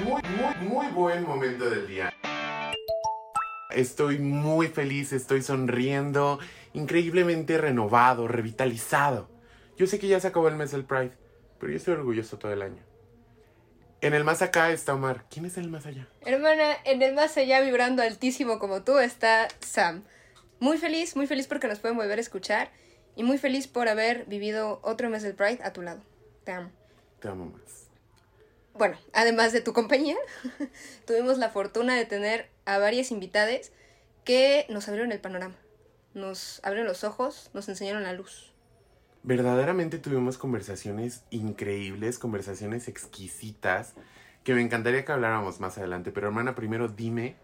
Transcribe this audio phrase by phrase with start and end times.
[0.00, 2.12] muy, muy, muy buen momento del día.
[3.70, 6.38] Estoy muy feliz, estoy sonriendo,
[6.72, 9.28] increíblemente renovado, revitalizado.
[9.76, 11.12] Yo sé que ya se acabó el mes del Pride,
[11.58, 12.82] pero yo estoy orgulloso todo el año.
[14.00, 15.24] En el más acá está Omar.
[15.30, 16.08] ¿Quién es el más allá?
[16.22, 20.02] Hermana, en el más allá vibrando altísimo como tú está Sam.
[20.58, 22.70] Muy feliz, muy feliz porque nos pueden volver a escuchar
[23.14, 26.02] y muy feliz por haber vivido otro mes del Pride a tu lado.
[26.44, 26.70] Te amo.
[27.20, 27.81] Te amo más.
[28.74, 30.16] Bueno, además de tu compañía,
[31.06, 33.70] tuvimos la fortuna de tener a varias invitadas
[34.24, 35.56] que nos abrieron el panorama,
[36.14, 38.52] nos abrieron los ojos, nos enseñaron la luz.
[39.24, 43.94] Verdaderamente tuvimos conversaciones increíbles, conversaciones exquisitas,
[44.42, 46.10] que me encantaría que habláramos más adelante.
[46.10, 47.36] Pero hermana, primero dime,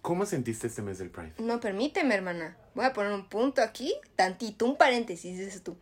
[0.00, 1.34] ¿cómo sentiste este mes del Pride?
[1.38, 2.56] No, permíteme, hermana.
[2.74, 5.76] Voy a poner un punto aquí, tantito, un paréntesis, dices tú.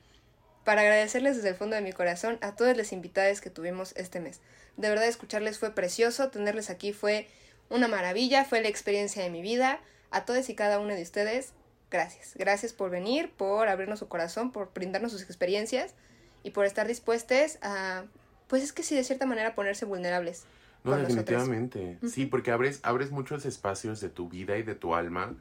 [0.66, 4.18] Para agradecerles desde el fondo de mi corazón a todas las invitadas que tuvimos este
[4.18, 4.40] mes.
[4.76, 7.28] De verdad, escucharles fue precioso, tenerles aquí fue
[7.70, 9.78] una maravilla, fue la experiencia de mi vida.
[10.10, 11.52] A todos y cada una de ustedes,
[11.88, 12.32] gracias.
[12.34, 15.94] Gracias por venir, por abrirnos su corazón, por brindarnos sus experiencias
[16.42, 18.02] y por estar dispuestos a,
[18.48, 20.46] pues es que sí, de cierta manera ponerse vulnerables.
[20.82, 21.96] No, definitivamente.
[22.08, 25.36] Sí, porque abres, abres muchos espacios de tu vida y de tu alma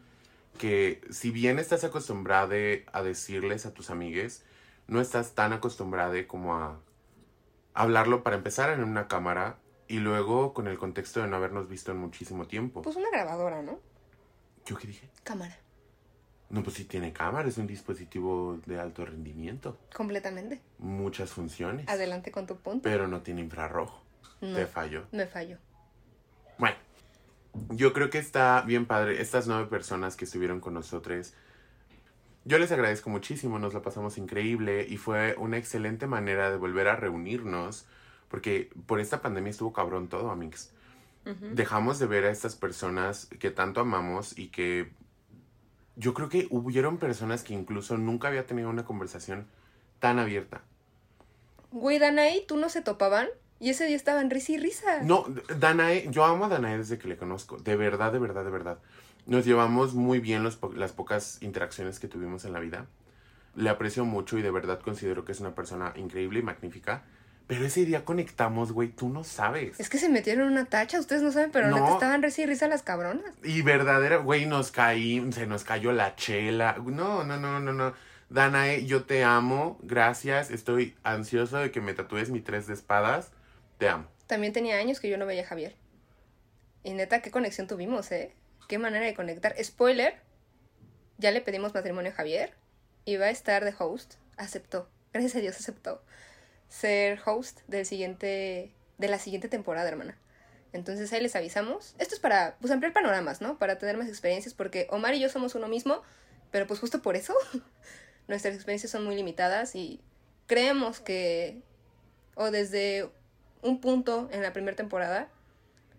[0.60, 2.56] que si bien estás acostumbrada
[2.94, 4.44] a decirles a tus amigues,
[4.88, 6.80] no estás tan acostumbrada como a
[7.74, 11.92] hablarlo para empezar en una cámara y luego con el contexto de no habernos visto
[11.92, 12.82] en muchísimo tiempo.
[12.82, 13.80] Pues una grabadora, ¿no?
[14.66, 15.10] ¿Yo qué dije?
[15.24, 15.58] Cámara.
[16.50, 19.78] No, pues sí tiene cámara, es un dispositivo de alto rendimiento.
[19.96, 20.62] Completamente.
[20.78, 21.88] Muchas funciones.
[21.88, 22.82] Adelante con tu punto.
[22.84, 24.02] Pero no tiene infrarrojo.
[24.42, 25.06] No, Te falló.
[25.12, 25.58] Me falló.
[26.58, 26.78] Bueno,
[27.70, 29.22] yo creo que está bien padre.
[29.22, 31.34] Estas nueve personas que estuvieron con nosotros,
[32.46, 36.88] yo les agradezco muchísimo, nos la pasamos increíble y fue una excelente manera de volver
[36.88, 37.86] a reunirnos,
[38.30, 40.72] porque por esta pandemia estuvo cabrón todo, amigos.
[41.54, 44.92] Dejamos de ver a estas personas que tanto amamos y que
[45.96, 49.48] yo creo que hubieron personas que incluso nunca había tenido una conversación
[49.98, 50.62] tan abierta.
[51.72, 53.28] Güey, Danae, ¿tú no se topaban?
[53.60, 55.02] Y ese día estaban risa y risa.
[55.02, 55.26] No,
[55.58, 57.58] Danae, yo amo a Danae desde que le conozco.
[57.58, 58.78] De verdad, de verdad, de verdad.
[59.26, 62.86] Nos llevamos muy bien los po- las pocas interacciones que tuvimos en la vida.
[63.56, 67.04] Le aprecio mucho y de verdad considero que es una persona increíble y magnífica.
[67.48, 69.80] Pero ese día conectamos, güey, tú no sabes.
[69.80, 71.76] Es que se metieron en una tacha, ustedes no saben, pero No.
[71.78, 73.34] neta estaban risa y risa las cabronas.
[73.44, 76.76] Y verdadera, güey, nos caí, se nos cayó la chela.
[76.84, 77.94] No, no, no, no, no.
[78.30, 80.50] Danae, yo te amo, gracias.
[80.50, 83.32] Estoy ansioso de que me tatúes mi tres de espadas.
[83.78, 84.08] Te amo.
[84.26, 85.76] También tenía años que yo no veía a Javier.
[86.84, 88.34] Y neta, qué conexión tuvimos, ¿eh?
[88.68, 89.56] Qué manera de conectar.
[89.64, 90.16] Spoiler,
[91.18, 92.54] ya le pedimos matrimonio a Javier.
[93.06, 94.16] Y va a estar de host.
[94.38, 94.90] Aceptó.
[95.14, 96.02] Gracias a Dios aceptó.
[96.70, 100.18] Ser host del siguiente, de la siguiente temporada, hermana.
[100.74, 101.96] Entonces ahí les avisamos.
[102.00, 103.58] Esto es para, pues, ampliar panoramas, ¿no?
[103.58, 106.02] Para tener más experiencias, porque Omar y yo somos uno mismo,
[106.52, 107.34] pero pues justo por eso
[108.28, 110.02] nuestras experiencias son muy limitadas y
[110.48, 111.62] creemos que,
[112.36, 113.10] o desde
[113.62, 115.30] un punto en la primera temporada,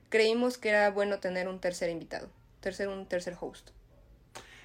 [0.09, 2.28] creímos que era bueno tener un tercer invitado,
[2.60, 3.70] tercer, un tercer host.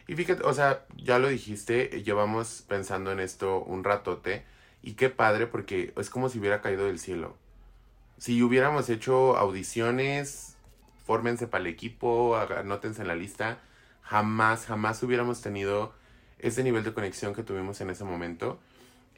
[0.07, 4.43] Y fíjate, o sea, ya lo dijiste, llevamos pensando en esto un ratote.
[4.81, 7.37] Y qué padre, porque es como si hubiera caído del cielo.
[8.17, 10.55] Si hubiéramos hecho audiciones,
[11.05, 13.59] fórmense para el equipo, anótense en la lista,
[14.01, 15.93] jamás, jamás hubiéramos tenido
[16.39, 18.59] ese nivel de conexión que tuvimos en ese momento.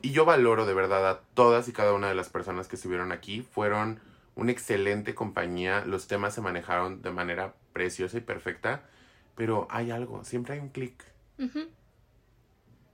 [0.01, 3.11] Y yo valoro de verdad a todas y cada una de las personas que estuvieron
[3.11, 3.41] aquí.
[3.41, 3.99] Fueron
[4.35, 8.83] una excelente compañía, los temas se manejaron de manera preciosa y perfecta.
[9.35, 11.03] Pero hay algo, siempre hay un clic,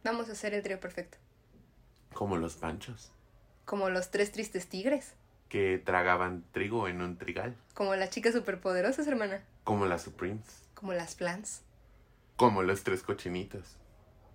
[0.03, 1.17] Vamos a hacer el trío perfecto.
[2.13, 3.12] como los panchos,
[3.66, 5.13] Como los tres tristes tigres.
[5.50, 9.44] que tragaban trigo en un trigal, Como las chicas superpoderosas, hermana.
[9.63, 11.61] como las Supremes, Como las plants
[12.38, 13.75] como los tres cochinitos.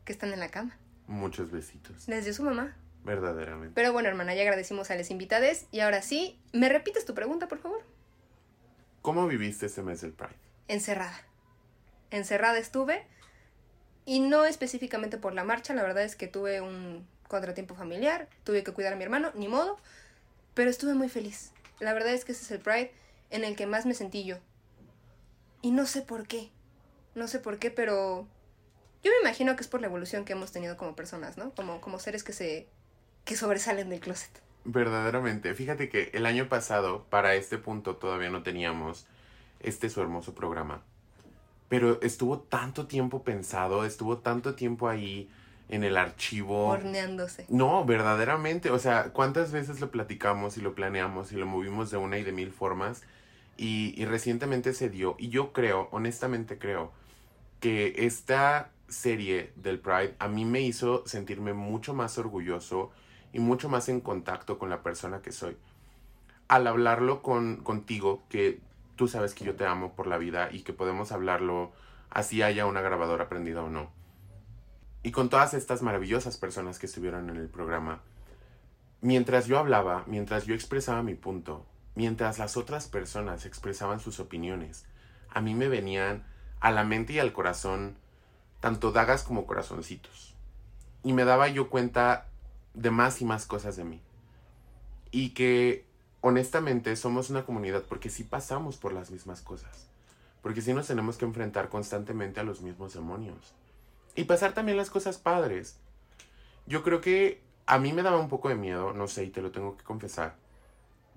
[0.04, 0.76] que están en la cama.
[1.06, 2.76] Muchos besitos, Les dio su mamá.
[3.04, 3.72] verdaderamente.
[3.74, 5.66] Pero bueno, hermana, ya agradecimos a las invitadas.
[5.70, 7.82] Y ahora sí, ¿me repites tu pregunta, por favor?
[9.04, 10.32] ¿Cómo viviste este mes del Pride?
[10.66, 11.20] Encerrada.
[12.10, 13.04] Encerrada estuve.
[14.06, 18.64] Y no específicamente por la marcha, la verdad es que tuve un contratiempo familiar, tuve
[18.64, 19.76] que cuidar a mi hermano, ni modo,
[20.54, 21.52] pero estuve muy feliz.
[21.80, 22.94] La verdad es que ese es el Pride
[23.28, 24.38] en el que más me sentí yo.
[25.60, 26.50] Y no sé por qué,
[27.14, 28.26] no sé por qué, pero
[29.02, 31.54] yo me imagino que es por la evolución que hemos tenido como personas, ¿no?
[31.54, 32.68] Como, como seres que se
[33.26, 34.40] que sobresalen del closet.
[34.64, 39.06] Verdaderamente, fíjate que el año pasado, para este punto, todavía no teníamos
[39.60, 40.82] este su hermoso programa.
[41.68, 45.28] Pero estuvo tanto tiempo pensado, estuvo tanto tiempo ahí
[45.68, 46.68] en el archivo.
[46.68, 47.46] Horneándose.
[47.48, 48.70] No, verdaderamente.
[48.70, 52.22] O sea, ¿cuántas veces lo platicamos y lo planeamos y lo movimos de una y
[52.22, 53.02] de mil formas?
[53.56, 55.16] Y, y recientemente se dio.
[55.18, 56.92] Y yo creo, honestamente creo,
[57.60, 62.92] que esta serie del Pride a mí me hizo sentirme mucho más orgulloso
[63.34, 65.56] y mucho más en contacto con la persona que soy.
[66.46, 68.60] Al hablarlo con, contigo, que
[68.94, 71.72] tú sabes que yo te amo por la vida y que podemos hablarlo
[72.10, 73.90] así haya una grabadora prendida o no.
[75.02, 78.02] Y con todas estas maravillosas personas que estuvieron en el programa,
[79.00, 81.66] mientras yo hablaba, mientras yo expresaba mi punto,
[81.96, 84.86] mientras las otras personas expresaban sus opiniones,
[85.28, 86.24] a mí me venían
[86.60, 87.96] a la mente y al corazón
[88.60, 90.36] tanto dagas como corazoncitos.
[91.02, 92.28] Y me daba yo cuenta
[92.74, 94.00] de más y más cosas de mí.
[95.10, 95.86] Y que
[96.20, 99.88] honestamente somos una comunidad porque sí pasamos por las mismas cosas.
[100.42, 103.54] Porque sí nos tenemos que enfrentar constantemente a los mismos demonios.
[104.14, 105.78] Y pasar también las cosas padres.
[106.66, 109.42] Yo creo que a mí me daba un poco de miedo, no sé, y te
[109.42, 110.36] lo tengo que confesar,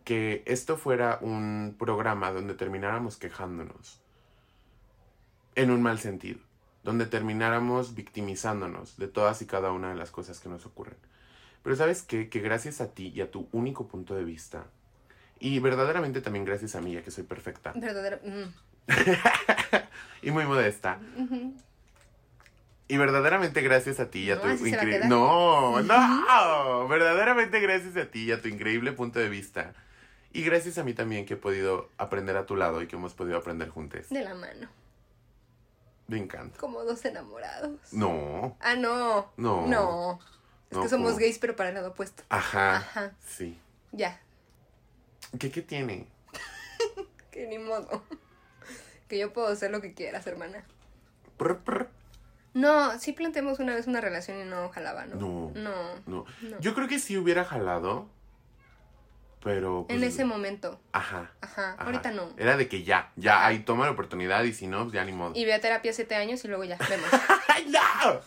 [0.04, 4.00] que esto fuera un programa donde termináramos quejándonos.
[5.56, 6.40] En un mal sentido.
[6.84, 10.98] Donde termináramos victimizándonos de todas y cada una de las cosas que nos ocurren.
[11.68, 12.30] Pero sabes qué?
[12.30, 14.68] Que gracias a ti y a tu único punto de vista,
[15.38, 17.74] y verdaderamente también gracias a mí, ya que soy perfecta.
[17.76, 18.22] Verdadera.
[18.24, 18.54] mm.
[20.22, 20.98] y muy modesta.
[22.88, 25.10] Y verdaderamente gracias a ti y a No, tu increíble...
[25.10, 26.88] No, no.
[26.88, 29.74] Verdaderamente gracias a ti y a tu increíble punto de vista.
[30.32, 33.14] Y gracias a mí también que he podido aprender a tu lado y que hemos
[33.14, 34.08] podido aprender juntos.
[34.08, 34.70] De la mano.
[36.08, 36.58] Me encanta.
[36.60, 37.92] Como dos enamorados.
[37.92, 38.56] No.
[38.62, 39.34] Ah, no.
[39.36, 39.68] No.
[39.68, 40.20] No.
[40.70, 42.24] Es No, que somos gays, pero para el lado opuesto.
[42.30, 42.78] Ajá.
[42.78, 43.12] Ajá.
[43.26, 43.58] Sí.
[43.92, 44.20] Ya.
[45.40, 46.08] ¿Qué, ¿Qué tiene?
[47.32, 48.04] Que ni modo.
[49.08, 50.64] Que yo puedo hacer lo que quieras, hermana.
[51.38, 51.88] Prr, prr.
[52.54, 55.16] No, sí planteamos una vez una relación y no jalaba, ¿no?
[55.18, 55.52] No.
[55.54, 55.96] No.
[56.08, 56.26] No.
[56.42, 56.60] No.
[56.60, 58.10] Yo creo que sí hubiera jalado.
[59.44, 59.86] Pero.
[59.90, 60.80] En pues, ese momento.
[60.92, 61.32] Ajá.
[61.42, 61.74] Ajá.
[61.74, 61.84] ajá.
[61.84, 62.34] Ahorita no.
[62.38, 65.12] Era de que ya, ya, ahí toma la oportunidad y si no, pues ya ni
[65.12, 65.34] modo.
[65.36, 67.08] Y ve a terapia siete años y luego ya, vemos.
[67.48, 68.20] ¡Ay, no!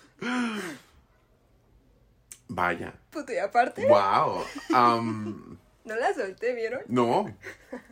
[2.52, 2.94] Vaya.
[3.10, 4.44] Puto, y aparte, Wow.
[4.74, 6.82] Am, no la solté, ¿vieron?
[6.88, 7.34] no.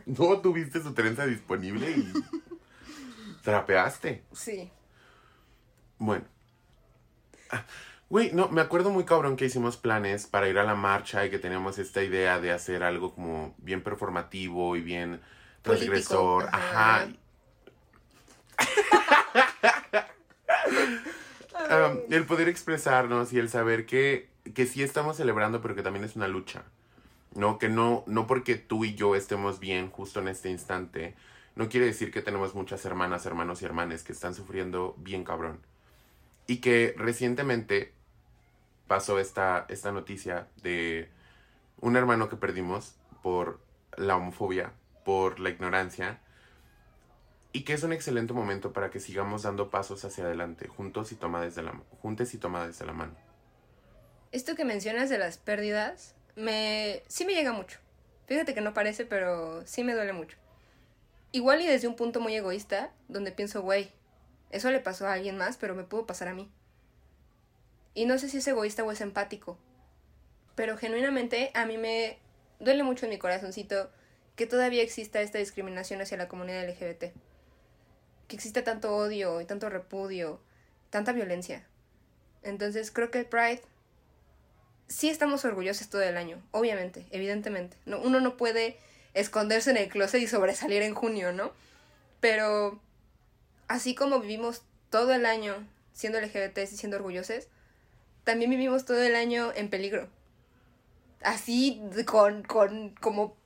[0.06, 2.12] No tuviste su trenza disponible y
[3.42, 4.24] trapeaste.
[4.32, 4.70] Sí.
[5.98, 6.24] Bueno.
[7.50, 7.64] Ah,
[8.10, 11.30] Güey, no, me acuerdo muy cabrón que hicimos planes para ir a la marcha y
[11.30, 15.20] que teníamos esta idea de hacer algo como bien performativo y bien
[15.62, 16.48] Político, transgresor.
[16.52, 17.02] ajá.
[17.02, 17.08] Ajá.
[21.70, 26.04] Um, el poder expresarnos y el saber que, que sí estamos celebrando, pero que también
[26.04, 26.64] es una lucha.
[27.34, 27.58] ¿No?
[27.58, 31.14] Que no, no porque tú y yo estemos bien justo en este instante,
[31.56, 35.60] no quiere decir que tenemos muchas hermanas, hermanos y hermanes que están sufriendo bien cabrón.
[36.46, 37.92] Y que recientemente
[38.86, 41.10] pasó esta, esta noticia de
[41.80, 43.60] un hermano que perdimos por
[43.96, 44.72] la homofobia,
[45.04, 46.20] por la ignorancia,
[47.52, 51.16] y que es un excelente momento para que sigamos dando pasos hacia adelante, juntos y
[51.16, 51.72] tomadas de la,
[52.32, 53.27] y tomadas de la mano.
[54.30, 57.78] Esto que mencionas de las pérdidas, me sí me llega mucho.
[58.26, 60.36] Fíjate que no parece, pero sí me duele mucho.
[61.32, 63.90] Igual y desde un punto muy egoísta, donde pienso, güey,
[64.50, 66.50] eso le pasó a alguien más, pero me pudo pasar a mí.
[67.94, 69.58] Y no sé si es egoísta o es empático,
[70.54, 72.18] pero genuinamente a mí me
[72.60, 73.90] duele mucho en mi corazoncito
[74.36, 77.12] que todavía exista esta discriminación hacia la comunidad LGBT.
[78.28, 80.40] Que exista tanto odio y tanto repudio,
[80.90, 81.66] tanta violencia.
[82.42, 83.62] Entonces creo que el Pride
[84.88, 87.76] sí estamos orgullosos todo el año, obviamente, evidentemente.
[87.86, 88.78] No, uno no puede
[89.14, 91.52] esconderse en el closet y sobresalir en junio, ¿no?
[92.20, 92.80] Pero
[93.68, 95.54] así como vivimos todo el año
[95.92, 97.48] siendo LGBT y siendo orgullosos,
[98.24, 100.08] también vivimos todo el año en peligro.
[101.22, 103.36] Así con, con como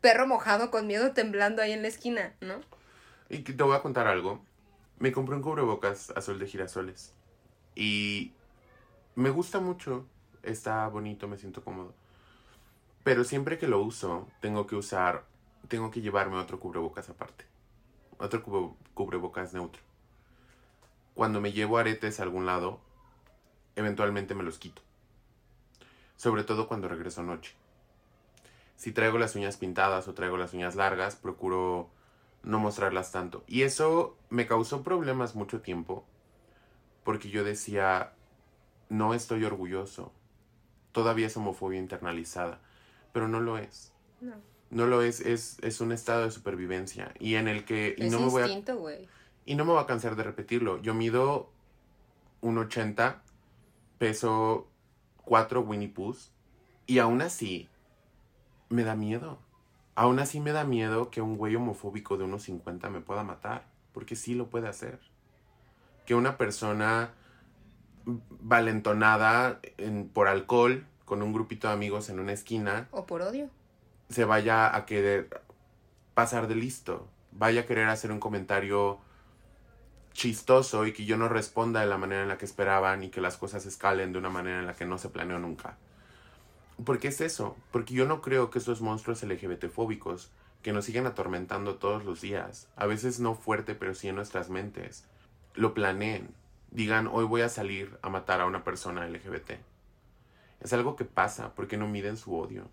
[0.00, 2.60] perro mojado con miedo temblando ahí en la esquina, ¿no?
[3.28, 4.44] Y te voy a contar algo.
[4.98, 7.14] Me compré un cubrebocas azul de girasoles.
[7.74, 8.32] Y
[9.14, 10.06] me gusta mucho.
[10.42, 11.94] Está bonito, me siento cómodo.
[13.04, 15.24] Pero siempre que lo uso, tengo que usar,
[15.68, 17.44] tengo que llevarme otro cubrebocas aparte.
[18.18, 19.82] Otro cubre- cubrebocas neutro.
[21.14, 22.80] Cuando me llevo aretes a algún lado,
[23.76, 24.82] eventualmente me los quito.
[26.16, 27.54] Sobre todo cuando regreso noche.
[28.76, 31.90] Si traigo las uñas pintadas o traigo las uñas largas, procuro
[32.42, 33.44] no mostrarlas tanto.
[33.46, 36.04] Y eso me causó problemas mucho tiempo,
[37.04, 38.12] porque yo decía,
[38.88, 40.12] no estoy orgulloso.
[40.92, 42.60] Todavía es homofobia internalizada,
[43.12, 43.92] pero no lo es.
[44.20, 44.34] No.
[44.70, 48.12] No lo es, es, es un estado de supervivencia y en el que y es
[48.12, 48.48] no me voy a
[49.44, 50.80] y no me voy a cansar de repetirlo.
[50.80, 51.50] Yo mido
[52.40, 53.22] un 80
[53.98, 54.68] peso
[55.16, 56.32] cuatro Winnie Poohs
[56.86, 57.68] y aún así
[58.68, 59.38] me da miedo.
[59.94, 63.66] Aún así me da miedo que un güey homofóbico de unos 50 me pueda matar,
[63.92, 65.00] porque sí lo puede hacer.
[66.06, 67.12] Que una persona
[68.04, 73.50] valentonada en, por alcohol con un grupito de amigos en una esquina O por odio.
[74.08, 75.42] se vaya a querer
[76.14, 78.98] pasar de listo, vaya a querer hacer un comentario
[80.12, 83.20] chistoso y que yo no responda de la manera en la que esperaban y que
[83.20, 85.76] las cosas escalen de una manera en la que no se planeó nunca.
[86.84, 87.56] ¿Por qué es eso?
[87.70, 90.30] Porque yo no creo que esos monstruos LGBT-fóbicos
[90.62, 94.50] que nos siguen atormentando todos los días, a veces no fuerte, pero sí en nuestras
[94.50, 95.04] mentes,
[95.54, 96.34] lo planeen.
[96.70, 99.52] Digan, hoy voy a salir a matar a una persona LGBT.
[100.60, 102.70] Es algo que pasa porque no miden su odio.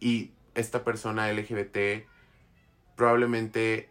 [0.00, 2.06] Y esta persona LGBT,
[2.96, 3.88] probablemente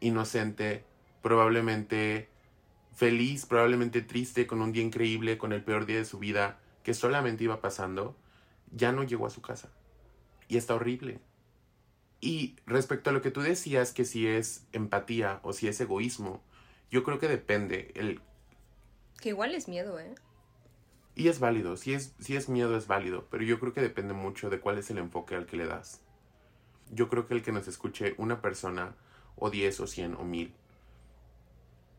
[0.00, 0.84] inocente,
[1.22, 2.28] probablemente
[2.94, 6.94] feliz, probablemente triste, con un día increíble, con el peor día de su vida, que
[6.94, 8.16] solamente iba pasando,
[8.70, 9.70] ya no llegó a su casa.
[10.46, 11.18] Y está horrible.
[12.20, 16.42] Y respecto a lo que tú decías, que si es empatía o si es egoísmo,
[16.90, 17.90] yo creo que depende.
[17.96, 18.20] El,
[19.20, 20.14] Que igual es miedo, ¿eh?
[21.16, 24.14] y es válido, si es, si es miedo es válido, pero yo creo que depende
[24.14, 26.00] mucho de cuál es el enfoque al que le das.
[26.90, 28.94] Yo creo que el que nos escuche una persona,
[29.36, 30.52] o diez, o cien, o mil,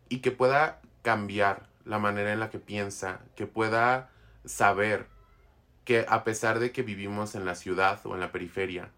[0.09, 4.09] y que pueda cambiar la manera en la que piensa, que pueda
[4.43, 5.07] saber
[5.85, 8.91] que a pesar de que vivimos en la ciudad o en la periferia,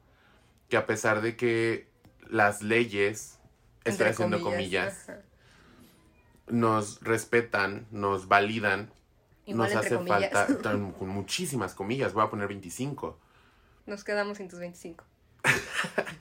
[0.70, 1.88] que a pesar de que
[2.28, 3.40] las leyes,
[3.84, 5.08] estoy haciendo comillas.
[6.48, 8.92] Nos respetan, nos validan,
[9.46, 10.32] Igual nos hace comillas.
[10.32, 13.18] falta, con muchísimas comillas, voy a poner 25.
[13.86, 15.04] Nos quedamos sin tus 25.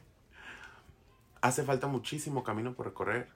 [1.40, 3.28] Hace falta muchísimo camino por recorrer.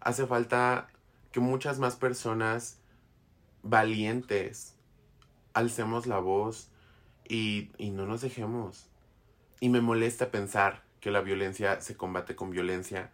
[0.00, 0.88] Hace falta
[1.32, 2.78] que muchas más personas
[3.62, 4.76] valientes
[5.54, 6.70] alcemos la voz
[7.26, 8.88] y, y no nos dejemos.
[9.60, 13.10] Y me molesta pensar que la violencia se combate con violencia,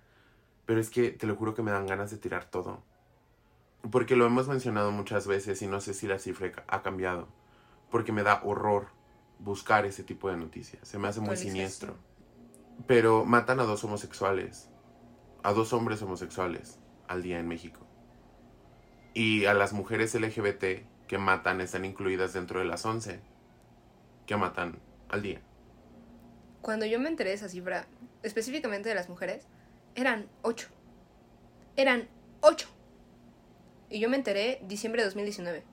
[0.66, 2.82] pero es que te lo juro que me dan ganas de tirar todo.
[3.90, 7.28] Porque lo hemos mencionado muchas veces y no sé si la cifra ha cambiado.
[7.90, 8.88] Porque me da horror
[9.38, 10.86] buscar ese tipo de noticias.
[10.86, 11.96] Se me hace muy siniestro.
[12.86, 14.68] Pero matan a dos homosexuales,
[15.42, 17.86] a dos hombres homosexuales al día en México.
[19.14, 23.20] Y a las mujeres LGBT que matan están incluidas dentro de las 11
[24.26, 25.40] que matan al día.
[26.62, 27.86] Cuando yo me enteré de esa cifra,
[28.22, 29.46] específicamente de las mujeres,
[29.94, 30.68] eran ocho.
[31.76, 32.08] Eran
[32.40, 32.68] ocho.
[33.90, 35.64] Y yo me enteré diciembre de 2019.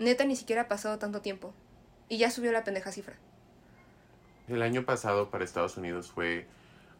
[0.00, 1.54] Neta, ni siquiera ha pasado tanto tiempo.
[2.08, 3.14] Y ya subió la pendeja cifra.
[4.48, 6.46] El año pasado para Estados Unidos fue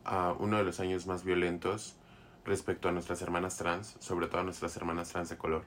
[0.04, 1.96] ah, uno de los años más violentos
[2.44, 5.64] respecto a nuestras hermanas trans, sobre todo a nuestras hermanas trans de color.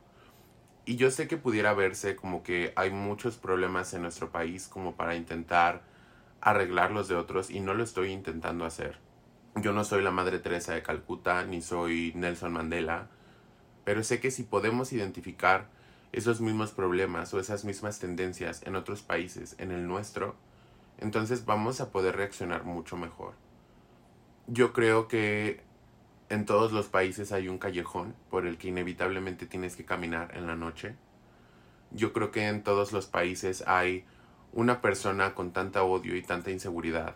[0.86, 4.96] Y yo sé que pudiera verse como que hay muchos problemas en nuestro país como
[4.96, 5.82] para intentar
[6.42, 8.98] arreglar los de otros y no lo estoy intentando hacer.
[9.56, 13.10] Yo no soy la Madre Teresa de Calcuta ni soy Nelson Mandela,
[13.90, 15.68] pero sé que si podemos identificar
[16.12, 20.36] esos mismos problemas o esas mismas tendencias en otros países, en el nuestro,
[21.00, 23.34] entonces vamos a poder reaccionar mucho mejor.
[24.46, 25.62] Yo creo que
[26.30, 30.46] en todos los países hay un callejón por el que inevitablemente tienes que caminar en
[30.46, 30.94] la noche.
[31.90, 34.06] Yo creo que en todos los países hay
[34.54, 37.16] una persona con tanta odio y tanta inseguridad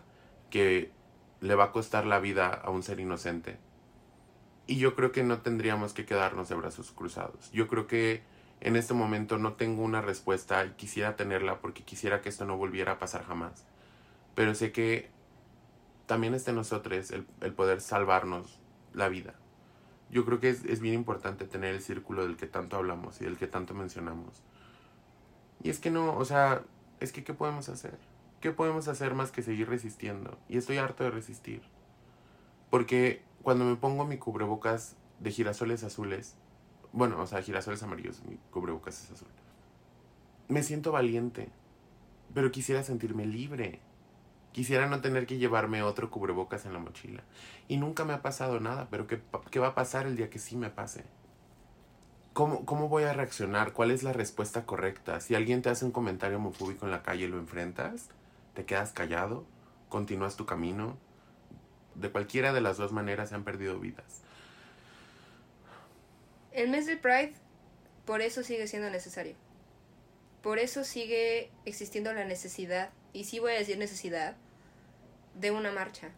[0.50, 0.90] que
[1.40, 3.58] le va a costar la vida a un ser inocente.
[4.66, 7.50] Y yo creo que no tendríamos que quedarnos de brazos cruzados.
[7.52, 8.22] Yo creo que
[8.60, 12.56] en este momento no tengo una respuesta y quisiera tenerla porque quisiera que esto no
[12.56, 13.64] volviera a pasar jamás.
[14.34, 15.10] Pero sé que
[16.06, 18.58] también está en nosotros el, el poder salvarnos
[18.94, 19.34] la vida.
[20.10, 23.24] Yo creo que es, es bien importante tener el círculo del que tanto hablamos y
[23.24, 24.42] del que tanto mencionamos.
[25.62, 26.62] Y es que no, o sea,
[27.00, 27.98] es que ¿qué podemos hacer?
[28.40, 30.38] ¿Qué podemos hacer más que seguir resistiendo?
[30.48, 31.62] Y estoy harto de resistir.
[32.70, 36.34] Porque cuando me pongo mi cubrebocas de girasoles azules,
[36.92, 39.28] bueno, o sea, girasoles amarillos, mi cubrebocas es azul,
[40.48, 41.50] me siento valiente,
[42.34, 43.80] pero quisiera sentirme libre.
[44.52, 47.24] Quisiera no tener que llevarme otro cubrebocas en la mochila.
[47.66, 49.20] Y nunca me ha pasado nada, pero ¿qué,
[49.50, 51.04] qué va a pasar el día que sí me pase?
[52.34, 53.72] ¿Cómo, ¿Cómo voy a reaccionar?
[53.72, 55.20] ¿Cuál es la respuesta correcta?
[55.20, 58.10] Si alguien te hace un comentario homofóbico en la calle, ¿lo enfrentas?
[58.54, 59.44] ¿Te quedas callado?
[59.88, 60.96] ¿Continúas tu camino?
[61.94, 64.22] De cualquiera de las dos maneras se han perdido vidas.
[66.52, 67.34] El mes del Pride,
[68.04, 69.34] por eso sigue siendo necesario.
[70.42, 74.36] Por eso sigue existiendo la necesidad, y sí voy a decir necesidad,
[75.34, 76.10] de una marcha,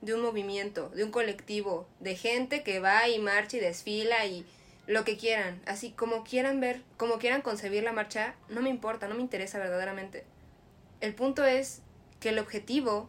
[0.00, 4.44] de un movimiento, de un colectivo, de gente que va y marcha y desfila y
[4.86, 9.08] lo que quieran, así como quieran ver, como quieran concebir la marcha, no me importa,
[9.08, 10.24] no me interesa verdaderamente.
[11.00, 11.82] El punto es
[12.18, 13.08] que el objetivo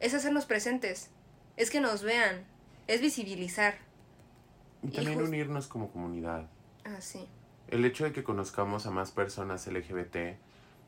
[0.00, 1.10] es hacernos presentes,
[1.56, 2.44] es que nos vean,
[2.86, 3.76] es visibilizar.
[4.82, 6.48] Y también unirnos como comunidad.
[6.84, 7.26] Ah, sí.
[7.68, 10.36] El hecho de que conozcamos a más personas LGBT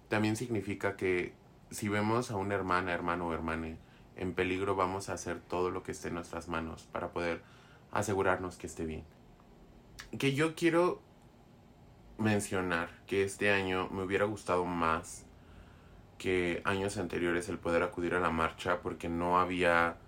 [0.08, 1.32] también significa que
[1.70, 3.78] si vemos a una hermana, hermano o hermane
[4.16, 7.42] en peligro, vamos a hacer todo lo que esté en nuestras manos para poder
[7.90, 9.04] asegurarnos que esté bien.
[10.18, 11.00] Que yo quiero
[12.18, 15.24] mencionar que este año me hubiera gustado más
[16.18, 19.98] que años anteriores el poder acudir a la marcha porque no había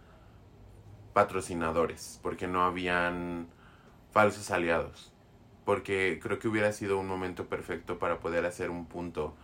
[1.19, 3.49] patrocinadores, porque no habían
[4.13, 5.13] falsos aliados,
[5.65, 9.35] porque creo que hubiera sido un momento perfecto para poder hacer un punto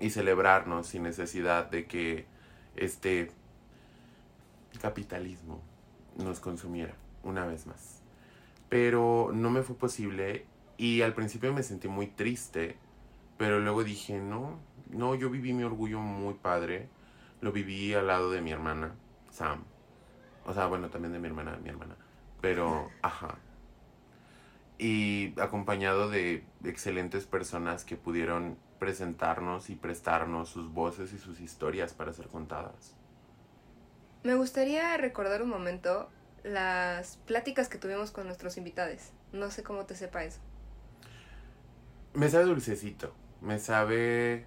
[0.00, 2.24] y celebrarnos sin necesidad de que
[2.74, 3.32] este
[4.80, 5.60] capitalismo
[6.16, 8.00] nos consumiera una vez más.
[8.70, 10.46] Pero no me fue posible
[10.78, 12.78] y al principio me sentí muy triste,
[13.36, 14.58] pero luego dije, no,
[14.88, 16.88] no, yo viví mi orgullo muy padre,
[17.42, 18.94] lo viví al lado de mi hermana,
[19.30, 19.69] Sam.
[20.44, 21.96] O sea, bueno, también de mi hermana, mi hermana.
[22.40, 23.36] Pero, ajá.
[24.78, 31.92] Y acompañado de excelentes personas que pudieron presentarnos y prestarnos sus voces y sus historias
[31.92, 32.96] para ser contadas.
[34.22, 36.08] Me gustaría recordar un momento
[36.42, 39.12] las pláticas que tuvimos con nuestros invitados.
[39.32, 40.40] No sé cómo te sepa eso.
[42.14, 43.14] Me sabe dulcecito.
[43.40, 44.46] Me sabe.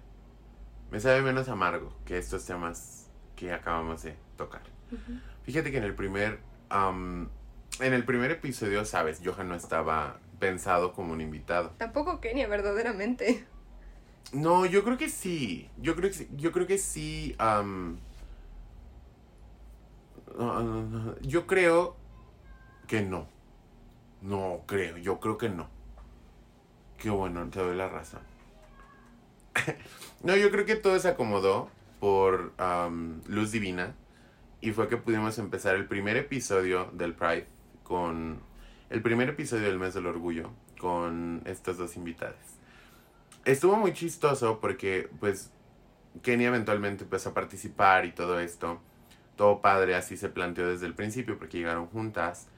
[0.90, 4.62] Me sabe menos amargo que estos temas que acabamos de tocar.
[5.44, 6.40] Fíjate que en el primer.
[6.70, 7.28] en
[7.80, 11.70] el primer episodio, sabes, Johan no estaba pensado como un invitado.
[11.78, 13.46] Tampoco Kenia, verdaderamente.
[14.32, 15.70] No, yo creo que sí.
[15.76, 17.36] Yo creo que, yo creo que sí.
[21.20, 21.96] yo creo
[22.86, 23.28] que no.
[24.22, 25.68] No creo, yo creo que no.
[26.98, 28.22] Qué bueno, te doy la razón.
[30.22, 31.68] no, yo creo que todo se acomodó
[32.00, 32.52] por
[33.26, 33.94] Luz Divina.
[34.64, 37.46] Y fue que pudimos empezar el primer episodio del Pride
[37.82, 38.40] con.
[38.90, 42.54] El primer episodio del mes del orgullo con estas dos invitadas
[43.44, 45.50] estuvo muy chistoso porque pues
[46.22, 48.80] Kenny eventualmente empezó a participar y todo esto.
[49.36, 52.48] Todo padre, así se planteó desde el principio porque llegaron juntas.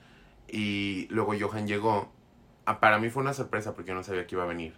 [0.48, 2.12] Y luego Johan llegó.
[2.66, 4.74] Ah, para mí fue una sorpresa porque yo no sabía que iba a venir.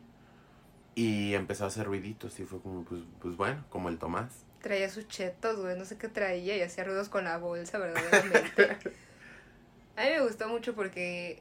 [0.95, 4.45] Y empezó a hacer ruiditos y fue como, pues, pues bueno, como el Tomás.
[4.69, 8.63] Traía sus chetos, güey, no sé qué traía y hacía ruidos con la bolsa, verdaderamente.
[9.97, 11.41] a mí me gustó mucho porque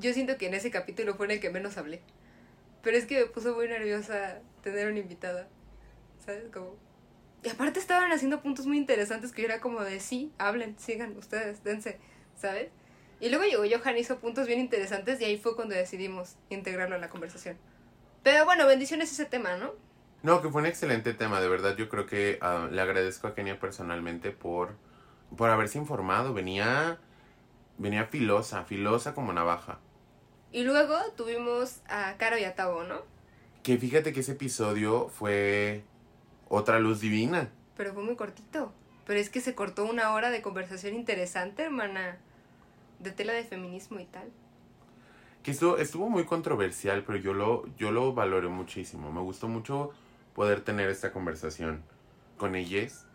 [0.00, 2.00] yo siento que en ese capítulo fue en el que menos hablé.
[2.82, 5.46] Pero es que me puso muy nerviosa tener una invitada.
[6.26, 6.42] ¿Sabes?
[6.52, 6.74] Como...
[7.44, 11.16] Y aparte estaban haciendo puntos muy interesantes que yo era como de sí, hablen, sigan
[11.16, 12.00] ustedes, dense,
[12.36, 12.70] ¿sabes?
[13.20, 16.98] Y luego llegó Johan, hizo puntos bien interesantes y ahí fue cuando decidimos integrarlo a
[16.98, 17.56] la conversación.
[18.24, 19.72] Pero bueno, bendiciones ese tema, ¿no?
[20.22, 21.76] No, que fue un excelente tema, de verdad.
[21.76, 24.74] Yo creo que ah, le agradezco a Kenia personalmente por,
[25.36, 26.34] por haberse informado.
[26.34, 26.98] Venía,
[27.78, 29.78] venía filosa, filosa como navaja.
[30.52, 33.02] Y luego tuvimos a Caro y a Tabo, ¿no?
[33.62, 35.84] Que fíjate que ese episodio fue
[36.48, 37.50] otra luz divina.
[37.76, 38.72] Pero fue muy cortito.
[39.06, 42.18] Pero es que se cortó una hora de conversación interesante, hermana.
[42.98, 44.28] De tela de feminismo y tal.
[45.42, 49.10] Que estuvo, estuvo muy controversial, pero yo lo, yo lo valoré muchísimo.
[49.10, 49.92] Me gustó mucho
[50.34, 51.82] poder tener esta conversación
[52.36, 53.06] con ellas.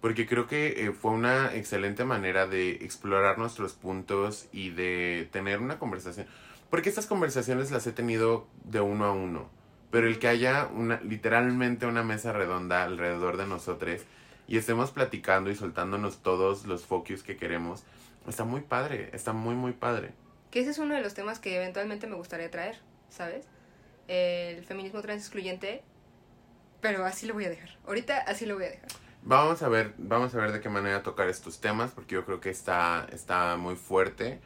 [0.00, 5.60] Porque creo que eh, fue una excelente manera de explorar nuestros puntos y de tener
[5.60, 6.26] una conversación.
[6.70, 9.48] Porque estas conversaciones las he tenido de uno a uno.
[9.90, 14.02] Pero el que haya una, literalmente una mesa redonda alrededor de nosotros
[14.48, 17.82] y estemos platicando y soltándonos todos los focus que queremos,
[18.28, 20.12] está muy padre, está muy, muy padre.
[20.50, 23.46] Que ese es uno de los temas que eventualmente me gustaría traer, ¿sabes?
[24.08, 25.82] El feminismo trans excluyente,
[26.86, 27.70] pero así lo voy a dejar.
[27.86, 28.88] Ahorita así lo voy a dejar.
[29.22, 32.40] Vamos a ver, vamos a ver de qué manera tocar estos temas, porque yo creo
[32.40, 34.40] que está, está muy fuerte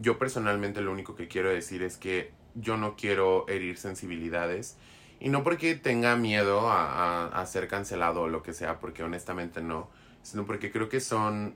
[0.00, 4.76] yo personalmente lo único que quiero decir es que yo no quiero herir sensibilidades.
[5.20, 9.88] Y no porque tenga miedo a, ser cancelado o lo que sea, porque honestamente no.
[10.22, 11.54] Sino porque creo que son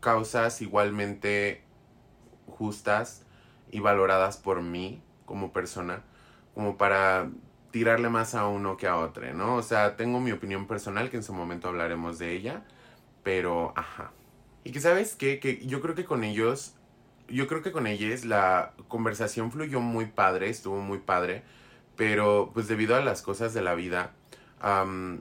[0.00, 1.62] causas igualmente
[2.46, 3.24] justas
[3.70, 6.02] y valoradas por mí como persona,
[6.54, 7.30] como para
[7.70, 9.56] tirarle más a uno que a otro, ¿no?
[9.56, 12.64] O sea, tengo mi opinión personal, que en su momento hablaremos de ella,
[13.22, 14.12] pero ajá.
[14.64, 16.74] Y que sabes qué, que yo creo que con ellos
[17.30, 21.42] yo creo que con ellas la conversación fluyó muy padre, estuvo muy padre,
[21.96, 24.12] pero pues debido a las cosas de la vida,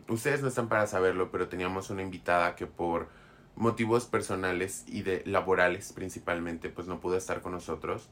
[0.07, 3.09] ustedes no están para saberlo, pero teníamos una invitada que por
[3.55, 8.09] motivos personales y de laborales principalmente, pues no pudo estar con nosotros,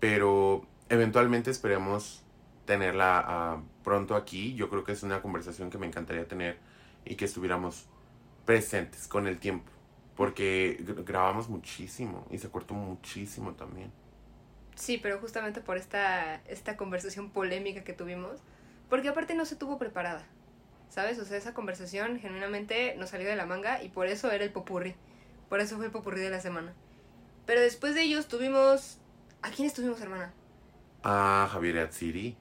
[0.00, 2.24] pero eventualmente esperemos
[2.68, 4.54] tenerla ah, pronto aquí.
[4.56, 6.60] Yo creo que es una conversación que me encantaría tener
[7.06, 7.86] y que estuviéramos
[8.46, 9.72] presentes con el tiempo.
[10.16, 13.92] Porque gr- grabamos muchísimo y se cortó muchísimo también.
[14.76, 18.40] Sí, pero justamente por esta, esta conversación polémica que tuvimos,
[18.88, 20.24] porque aparte no se tuvo preparada,
[20.88, 21.18] ¿sabes?
[21.18, 24.52] O sea, esa conversación genuinamente nos salió de la manga y por eso era el
[24.52, 24.94] popurrí,
[25.48, 26.74] por eso fue el popurrí de la semana.
[27.46, 28.98] Pero después de ellos tuvimos...
[29.42, 30.32] ¿A quién estuvimos, hermana?
[31.02, 32.36] Ah, Javier Atsiri.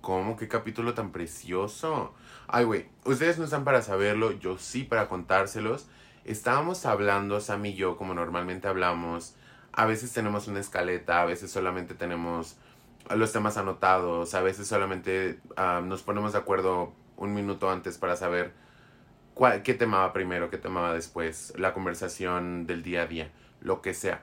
[0.00, 0.36] ¿Cómo?
[0.36, 2.14] ¿Qué capítulo tan precioso?
[2.46, 5.88] Ay, güey, ustedes no están para saberlo, yo sí para contárselos.
[6.24, 9.34] Estábamos hablando, Sam y yo, como normalmente hablamos.
[9.72, 12.56] A veces tenemos una escaleta, a veces solamente tenemos
[13.10, 18.16] los temas anotados, a veces solamente ah, nos ponemos de acuerdo un minuto antes para
[18.16, 18.52] saber
[19.34, 23.30] cuál, qué tema va primero, qué tema va después, la conversación del día a día,
[23.60, 24.22] lo que sea.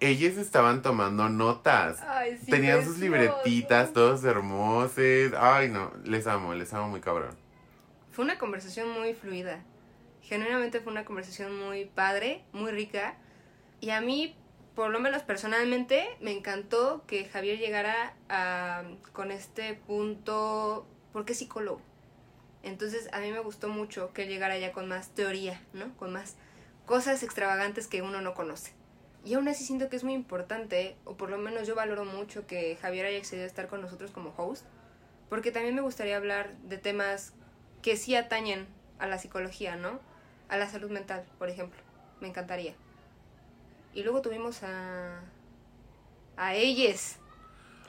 [0.00, 2.00] Ellas estaban tomando notas.
[2.02, 5.32] Ay, sí, Tenían sus libretitas, todos hermosos.
[5.38, 7.36] Ay, no, les amo, les amo muy cabrón.
[8.10, 9.62] Fue una conversación muy fluida.
[10.22, 13.16] Genuinamente fue una conversación muy padre, muy rica.
[13.80, 14.36] Y a mí,
[14.74, 21.38] por lo menos personalmente, me encantó que Javier llegara a, con este punto, porque es
[21.38, 21.82] psicólogo.
[22.62, 25.94] Entonces a mí me gustó mucho que él llegara ya con más teoría, ¿no?
[25.96, 26.36] Con más
[26.86, 28.72] cosas extravagantes que uno no conoce.
[29.24, 32.46] Y aún así siento que es muy importante, o por lo menos yo valoro mucho
[32.46, 34.64] que Javier haya accedido a estar con nosotros como host,
[35.28, 37.34] porque también me gustaría hablar de temas
[37.82, 38.66] que sí atañen
[38.98, 40.00] a la psicología, ¿no?
[40.48, 41.80] A la salud mental, por ejemplo.
[42.20, 42.74] Me encantaría.
[43.94, 45.20] Y luego tuvimos a...
[46.36, 47.18] a ellas.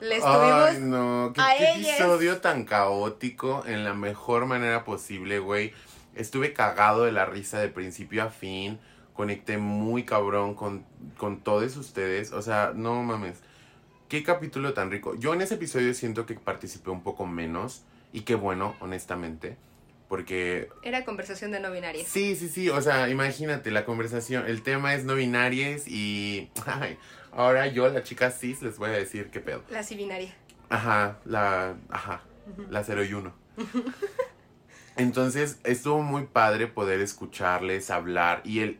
[0.00, 0.88] Les Ay, tuvimos...
[0.88, 2.00] no, qué, a qué ellas.
[2.00, 5.72] episodio tan caótico en la mejor manera posible, güey.
[6.14, 8.80] Estuve cagado de la risa de principio a fin.
[9.14, 10.84] Conecté muy cabrón con,
[11.18, 12.32] con todos ustedes.
[12.32, 13.38] O sea, no mames.
[14.08, 15.14] Qué capítulo tan rico.
[15.16, 17.82] Yo en ese episodio siento que participé un poco menos.
[18.12, 19.56] Y qué bueno, honestamente.
[20.12, 22.06] Porque Era conversación de no binarias.
[22.06, 26.98] Sí, sí, sí, o sea, imagínate la conversación, el tema es no binarias y ay,
[27.32, 29.62] ahora yo, la chica cis, les voy a decir qué pedo.
[29.70, 30.34] La sí binaria.
[30.68, 32.20] Ajá, la, ajá,
[32.68, 33.34] la 0 y 1.
[34.96, 38.78] Entonces, estuvo muy padre poder escucharles hablar y el,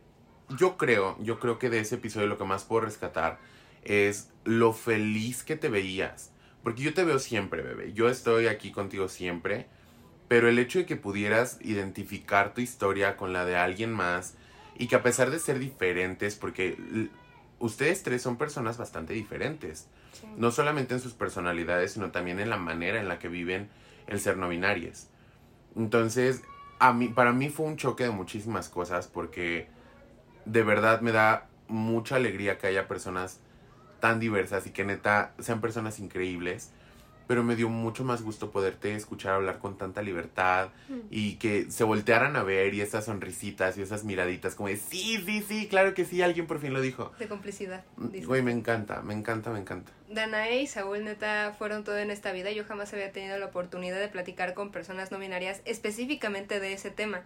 [0.57, 3.39] yo creo, yo creo que de ese episodio lo que más puedo rescatar
[3.85, 6.31] es lo feliz que te veías.
[6.63, 7.93] Porque yo te veo siempre, bebé.
[7.93, 9.67] Yo estoy aquí contigo siempre.
[10.29, 14.35] Pero el hecho de que pudieras identificar tu historia con la de alguien más
[14.79, 16.77] y que a pesar de ser diferentes, porque
[17.59, 20.27] ustedes tres son personas bastante diferentes, Sí.
[20.37, 23.69] no solamente en sus personalidades, sino también en la manera en la que viven
[24.07, 25.09] el ser no binarias.
[25.77, 26.43] Entonces,
[26.79, 29.69] a mí, para mí fue un choque de muchísimas cosas porque
[30.45, 33.41] de verdad me da mucha alegría que haya personas
[34.01, 36.71] tan diversas y que neta sean personas increíbles.
[37.29, 40.99] Pero me dio mucho más gusto poderte escuchar hablar con tanta libertad Mm.
[41.09, 45.23] y que se voltearan a ver y esas sonrisitas y esas miraditas como de sí,
[45.25, 47.13] sí, sí, claro que sí, alguien por fin lo dijo.
[47.21, 47.85] De complicidad.
[47.97, 48.27] dices.
[48.27, 49.93] Güey, me encanta, me encanta, me encanta.
[50.11, 52.51] Danae y Saúl neta fueron todo en esta vida.
[52.51, 56.91] Yo jamás había tenido la oportunidad de platicar con personas no binarias específicamente de ese
[56.91, 57.23] tema,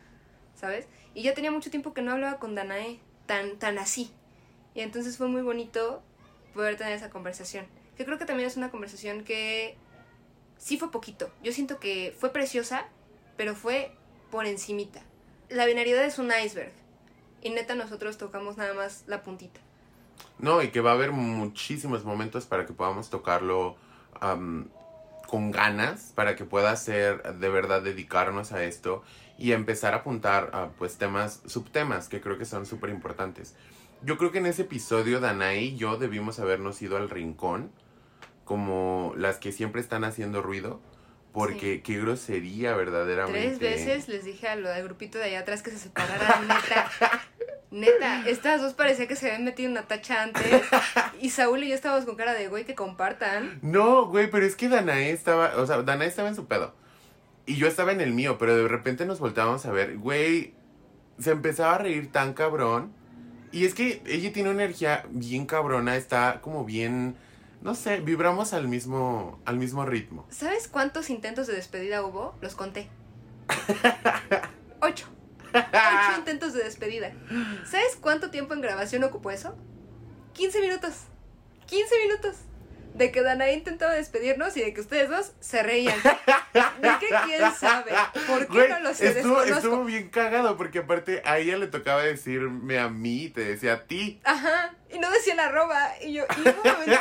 [0.55, 0.87] ¿sabes?
[1.17, 4.11] Y ya tenía mucho tiempo que no hablaba con Danae tan, tan así.
[4.75, 6.03] Y entonces fue muy bonito
[6.53, 7.65] poder tener esa conversación.
[7.97, 9.79] Que creo que también es una conversación que
[10.59, 11.31] sí fue poquito.
[11.43, 12.87] Yo siento que fue preciosa,
[13.39, 13.93] pero fue
[14.31, 15.01] por encimita.
[15.49, 16.73] La binariedad es un iceberg.
[17.41, 19.59] Y neta nosotros tocamos nada más la puntita.
[20.39, 23.77] No, y que va a haber muchísimos momentos para que podamos tocarlo
[24.21, 24.69] am,
[25.27, 29.03] con ganas, para que pueda ser de verdad dedicarnos a esto
[29.39, 33.55] y empezar a apuntar a pues temas, subtemas que creo que son súper importantes.
[34.03, 37.71] Yo creo que en ese episodio Danae y yo debimos habernos ido al rincón,
[38.45, 40.81] como las que siempre están haciendo ruido,
[41.33, 43.59] porque qué grosería verdaderamente.
[43.59, 46.91] Tres veces les dije a lo del grupito de allá atrás que se separaran, neta.
[47.71, 50.63] Neta, estas dos parecía que se habían metido una tacha antes.
[51.21, 53.59] Y Saúl y yo estábamos con cara de güey que compartan.
[53.61, 56.75] No, güey, pero es que Danae estaba, o sea, Danae estaba en su pedo.
[57.47, 60.55] Y yo estaba en el mío, pero de repente nos volteábamos a ver, güey,
[61.19, 62.93] se empezaba a reír tan cabrón.
[63.53, 67.17] Y es que ella tiene una energía bien cabrona, está como bien,
[67.63, 70.27] no sé, vibramos al mismo, al mismo ritmo.
[70.29, 72.35] ¿Sabes cuántos intentos de despedida hubo?
[72.41, 72.89] Los conté.
[74.81, 75.07] Ocho.
[75.55, 77.13] Ocho intentos de despedida.
[77.65, 79.57] ¿Sabes cuánto tiempo en grabación ocupó eso?
[80.35, 81.05] 15 minutos.
[81.67, 82.37] 15 minutos.
[82.97, 85.99] De que Danae intentaba despedirnos y de que ustedes dos se reían.
[86.03, 87.93] ¿De qué quién sabe?
[88.27, 89.09] ¿Por qué Güey, no lo sé?
[89.09, 93.43] estuvo, estuvo bien cagado porque aparte a ella le tocaba decirme a mí y te
[93.43, 94.21] decía a ti.
[94.25, 95.93] Ajá, y no decía la arroba.
[96.01, 97.01] Y yo, y hubo un momento,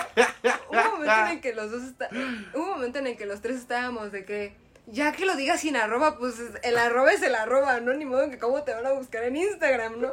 [0.69, 2.09] hubo un momento en el que los dos está,
[2.53, 4.53] hubo un momento en el que los tres estábamos de que,
[4.87, 7.93] ya que lo digas sin arroba, pues el arroba es el arroba, ¿no?
[7.93, 10.11] Ni modo que cómo te van a buscar en Instagram, ¿no?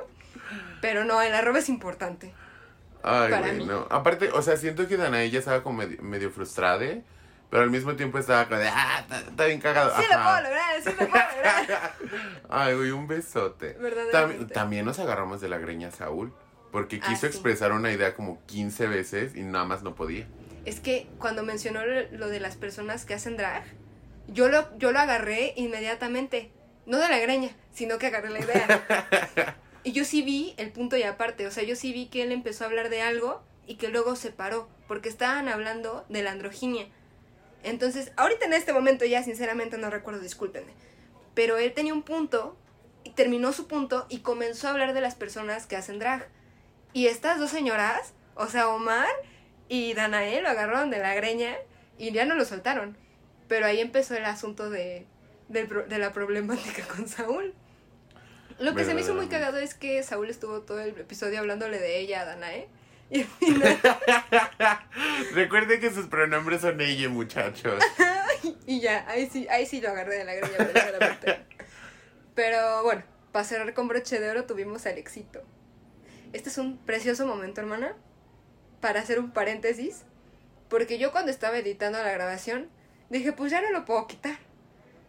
[0.81, 2.33] Pero no, el arroba es importante.
[3.03, 3.65] Ay, Para güey, mí.
[3.67, 3.87] no.
[3.91, 6.85] Aparte, o sea, siento que Danae ya estaba como medio, medio frustrada,
[7.51, 9.93] pero al mismo tiempo estaba como de, ah, está, está bien cagado.
[9.97, 10.31] Sí lo Ajá.
[10.31, 11.95] puedo lograr, sí lo puedo lograr.
[12.49, 13.73] Ay, güey, un besote.
[13.75, 14.55] Verdaderamente.
[14.55, 16.33] También nos agarramos de la greña a Saúl,
[16.71, 17.27] porque Ah, quiso sí.
[17.27, 20.27] expresar una idea como 15 veces y nada más no podía.
[20.65, 23.65] Es que cuando mencionó lo lo de las personas que hacen drag,
[24.29, 26.53] yo lo, yo lo agarré inmediatamente.
[26.87, 29.57] No de la greña, sino que agarré la idea.
[29.85, 31.47] Y yo sí vi el punto y aparte.
[31.47, 34.17] O sea, yo sí vi que él empezó a hablar de algo y que luego
[34.17, 34.69] se paró.
[34.89, 36.87] Porque estaban hablando de la androginia.
[37.63, 40.73] Entonces, ahorita en este momento ya sinceramente no recuerdo, discúlpenme.
[41.35, 42.57] Pero él tenía un punto
[43.17, 46.29] terminó su punto y comenzó a hablar de las personas que hacen drag.
[46.93, 49.09] Y estas dos señoras, o sea, Omar
[49.69, 51.57] y Danae lo agarraron de la greña
[51.99, 52.97] y ya no lo soltaron.
[53.49, 55.07] Pero ahí empezó el asunto de,
[55.69, 57.55] pro- de la problemática con Saúl.
[58.59, 61.79] Lo que se me hizo muy cagado es que Saúl estuvo todo el episodio hablándole
[61.79, 62.69] de ella a Danae.
[63.11, 63.81] Y al final,
[65.35, 67.83] Recuerde que sus pronombres son ella, muchachos.
[68.67, 70.57] y ya, ahí sí, ahí sí lo agarré de la greña.
[70.57, 71.41] verdaderamente.
[72.35, 75.43] Pero bueno, para cerrar con broche de oro tuvimos al éxito.
[76.33, 77.95] Este es un precioso momento, hermana,
[78.81, 80.05] para hacer un paréntesis.
[80.71, 82.71] Porque yo cuando estaba editando la grabación,
[83.11, 84.39] dije, pues ya no lo puedo quitar.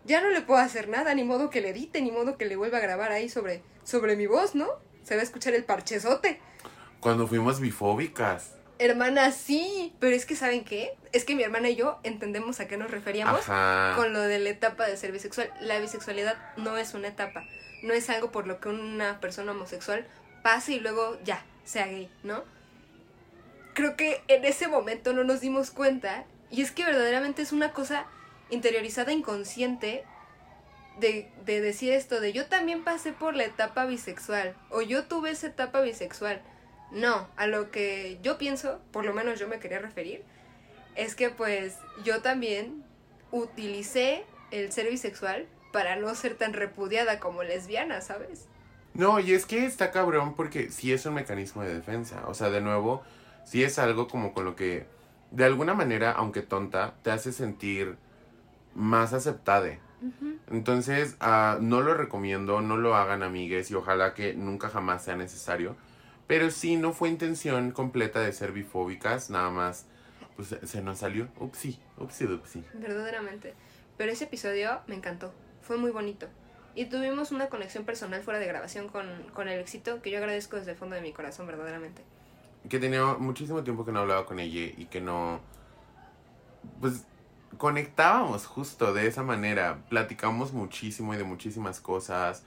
[0.06, 2.56] Ya no le puedo hacer nada, ni modo que le edite, ni modo que le
[2.56, 4.68] vuelva a grabar ahí sobre, sobre mi voz, ¿no?
[5.04, 6.40] Se va a escuchar el parchezote.
[7.00, 8.56] Cuando fuimos bifóbicas.
[8.80, 10.98] Hermana, sí, pero es que ¿saben qué?
[11.12, 13.94] Es que mi hermana y yo entendemos a qué nos referíamos Ajá.
[13.96, 15.54] con lo de la etapa de ser bisexual.
[15.62, 17.44] La bisexualidad no es una etapa,
[17.84, 20.06] no es algo por lo que una persona homosexual
[20.42, 22.44] pase y luego ya, sea gay, ¿no?
[23.74, 27.72] Creo que en ese momento no nos dimos cuenta y es que verdaderamente es una
[27.72, 28.06] cosa
[28.54, 30.04] interiorizada inconsciente
[31.00, 35.32] de, de decir esto de yo también pasé por la etapa bisexual o yo tuve
[35.32, 36.42] esa etapa bisexual.
[36.92, 40.24] No, a lo que yo pienso, por lo menos yo me quería referir,
[40.96, 42.84] es que pues yo también
[43.32, 48.48] utilicé el ser bisexual para no ser tan repudiada como lesbiana, ¿sabes?
[48.94, 52.24] No, y es que está cabrón porque sí es un mecanismo de defensa.
[52.28, 53.02] O sea, de nuevo,
[53.44, 54.86] sí es algo como con lo que,
[55.32, 57.98] de alguna manera, aunque tonta, te hace sentir
[58.76, 59.80] más aceptade.
[60.52, 65.16] Entonces, ah, no lo recomiendo, no lo hagan amigues y ojalá que nunca jamás sea
[65.16, 65.76] necesario.
[66.28, 69.86] Pero sí, no fue intención completa de ser bifóbicas, nada más,
[70.36, 71.28] pues se- se nos salió.
[71.40, 72.64] Upsi, upsi, upsi.
[72.74, 73.54] Verdaderamente.
[73.98, 76.28] Pero ese episodio me encantó, fue muy bonito.
[76.76, 80.58] Y tuvimos una conexión personal fuera de grabación con, con el éxito que yo agradezco
[80.58, 82.02] desde el fondo de mi corazón, verdaderamente.
[82.70, 85.40] que tenía muchísimo tiempo que no hablaba con ella y que no
[86.80, 87.06] pues
[87.58, 89.80] conectábamos justo de esa manera.
[89.90, 92.44] Platicamos muchísimo y de muchísimas cosas.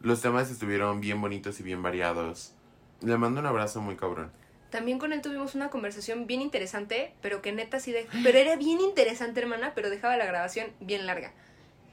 [0.00, 2.52] Los temas estuvieron bien bonitos y bien variados.
[3.00, 4.30] Le mando un abrazo muy cabrón.
[4.70, 8.06] También con él tuvimos una conversación bien interesante, pero que neta sí de...
[8.22, 11.32] Pero era bien interesante, hermana, pero dejaba la grabación bien larga.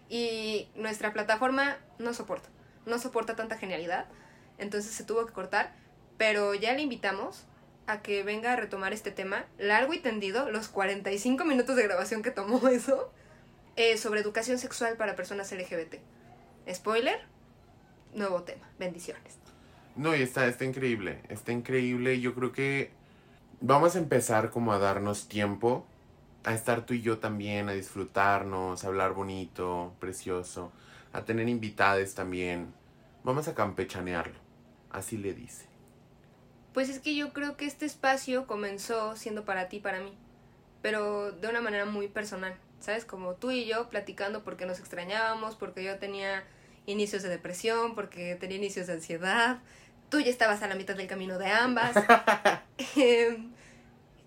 [0.09, 2.49] Y nuestra plataforma no soporta,
[2.85, 4.05] no soporta tanta genialidad,
[4.59, 5.73] entonces se tuvo que cortar,
[6.17, 7.46] pero ya le invitamos
[7.87, 12.21] a que venga a retomar este tema, largo y tendido, los 45 minutos de grabación
[12.21, 13.11] que tomó eso,
[13.77, 15.95] eh, sobre educación sexual para personas LGBT.
[16.71, 17.19] Spoiler,
[18.13, 19.37] nuevo tema, bendiciones.
[19.95, 22.91] no y está está increíble está increíble yo creo que
[23.61, 25.85] vamos a empezar como a darnos tiempo
[26.43, 30.71] a estar tú y yo también a disfrutarnos a hablar bonito precioso
[31.13, 32.73] a tener invitades también
[33.23, 34.39] vamos a campechanearlo
[34.91, 35.66] así le dice
[36.77, 40.13] Pues es que yo creo que este espacio comenzó siendo para ti para mí,
[40.83, 43.03] pero de una manera muy personal, ¿sabes?
[43.03, 46.43] Como tú y yo platicando porque nos extrañábamos, porque yo tenía
[46.85, 49.57] inicios de depresión, porque tenía inicios de ansiedad,
[50.09, 51.95] tú ya estabas a la mitad del camino de ambas.
[52.95, 53.51] Em,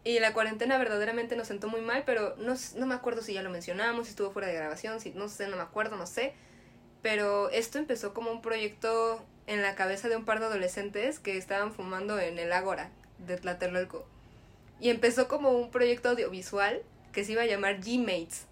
[0.02, 3.42] y la cuarentena verdaderamente nos sentó muy mal, pero no, no me acuerdo si ya
[3.42, 6.34] lo mencionamos, si estuvo fuera de grabación, si no sé, no me acuerdo, no sé.
[7.00, 11.37] Pero esto empezó como un proyecto en la cabeza de un par de adolescentes que
[11.37, 14.07] estaban fumando en el Ágora de Tlatelolco.
[14.81, 18.46] Y empezó como un proyecto audiovisual que se iba a llamar G-Mates.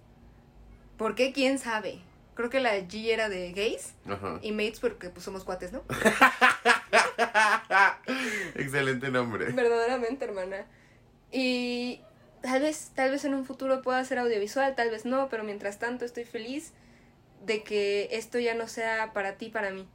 [0.96, 1.32] ¿Por qué?
[1.32, 2.00] ¿Quién sabe?
[2.34, 4.38] Creo que la G era de gays Ajá.
[4.42, 5.82] y Mates porque pues somos cuates, ¿no?
[8.54, 9.46] Excelente nombre.
[9.46, 10.64] Verdaderamente, hermana.
[11.32, 12.00] Y
[12.40, 15.78] tal vez, tal vez en un futuro pueda ser audiovisual, tal vez no, pero mientras
[15.78, 16.72] tanto estoy feliz
[17.44, 19.88] de que esto ya no sea para ti, para mí,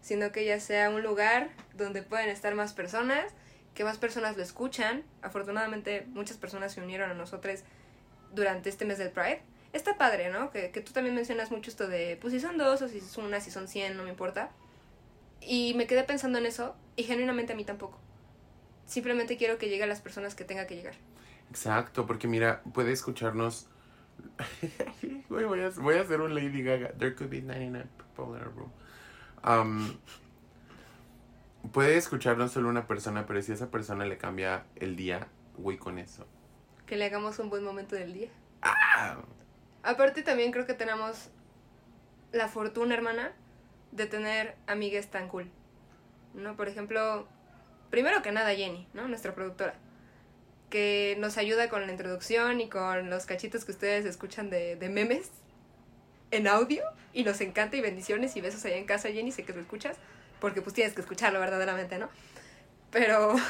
[0.00, 3.32] sino que ya sea un lugar donde pueden estar más personas,
[3.74, 5.04] que más personas lo escuchan.
[5.22, 7.60] Afortunadamente muchas personas se unieron a nosotros
[8.34, 9.42] durante este mes del Pride.
[9.72, 10.50] Está padre, ¿no?
[10.50, 13.26] Que, que tú también mencionas mucho esto de, pues si son dos o si son
[13.26, 14.50] una, si son cien, no me importa.
[15.40, 17.98] Y me quedé pensando en eso y genuinamente a mí tampoco.
[18.86, 20.94] Simplemente quiero que llegue a las personas que tenga que llegar.
[21.50, 23.68] Exacto, porque mira, puede escucharnos.
[25.28, 26.92] Voy, a, voy a hacer un Lady Gaga.
[26.98, 28.72] There could be 99 people in a room.
[29.46, 29.96] Um,
[31.72, 35.76] puede escucharnos solo una persona, pero si a esa persona le cambia el día, güey,
[35.76, 36.26] con eso.
[36.86, 38.30] Que le hagamos un buen momento del día.
[38.62, 39.18] Ah,
[39.82, 41.30] Aparte también creo que tenemos
[42.32, 43.32] la fortuna, hermana,
[43.92, 45.50] de tener amigas tan cool.
[46.34, 46.56] ¿No?
[46.56, 47.26] Por ejemplo,
[47.90, 49.08] primero que nada Jenny, ¿no?
[49.08, 49.74] Nuestra productora.
[50.70, 54.88] Que nos ayuda con la introducción y con los cachitos que ustedes escuchan de, de
[54.88, 55.30] memes
[56.30, 56.82] en audio.
[57.12, 59.96] Y nos encanta y bendiciones y besos allá en casa, Jenny, sé que lo escuchas.
[60.40, 62.08] Porque pues tienes que escucharlo verdaderamente, ¿no?
[62.90, 63.34] Pero...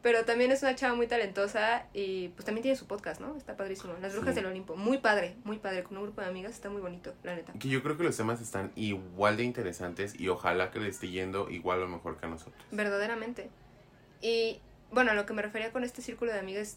[0.00, 3.36] Pero también es una chava muy talentosa y pues también tiene su podcast, ¿no?
[3.36, 3.94] Está padrísimo.
[4.00, 4.36] Las Brujas Sí.
[4.36, 4.76] del Olimpo.
[4.76, 5.82] Muy padre, muy padre.
[5.82, 7.52] Con un grupo de amigas está muy bonito, la neta.
[7.54, 11.08] que yo creo que los temas están igual de interesantes y ojalá que le esté
[11.08, 12.62] yendo igual o mejor que a nosotros.
[12.70, 13.50] Verdaderamente.
[14.22, 14.60] Y
[14.92, 16.76] bueno, a lo que me refería con este círculo de amigas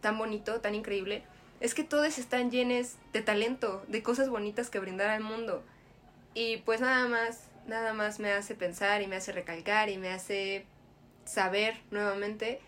[0.00, 1.24] tan bonito, tan increíble,
[1.60, 5.62] es que todos están llenos de talento, de cosas bonitas que brindar al mundo.
[6.34, 10.10] Y pues nada más, nada más me hace pensar y me hace recalcar y me
[10.10, 10.64] hace
[11.24, 12.60] saber nuevamente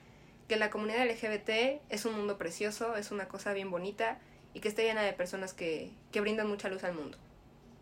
[0.47, 4.19] que la comunidad LGBT es un mundo precioso, es una cosa bien bonita
[4.53, 7.17] y que está llena de personas que, que brindan mucha luz al mundo.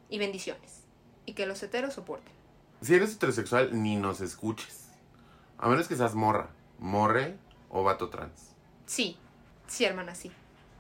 [0.09, 0.85] Y bendiciones.
[1.27, 2.33] Y que los heteros soporten.
[2.81, 4.89] Si eres heterosexual, ni nos escuches.
[5.59, 7.37] A menos que seas morra, morre
[7.69, 8.55] o vato trans.
[8.87, 9.17] Sí,
[9.67, 10.31] sí, hermana, sí.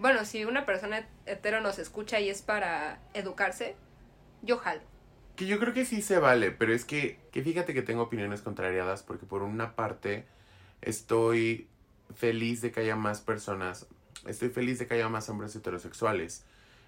[0.01, 3.77] Bueno, si una persona hetero nos escucha y es para educarse,
[4.41, 4.81] yo jalo.
[5.37, 8.41] Que yo creo que sí se vale, pero es que, que fíjate que tengo opiniones
[8.41, 10.25] contrariadas porque por una parte
[10.81, 11.69] estoy
[12.15, 13.89] feliz de que haya más personas,
[14.27, 16.47] estoy feliz de que haya más hombres heterosexuales